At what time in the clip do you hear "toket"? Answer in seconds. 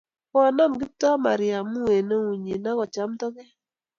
3.19-3.49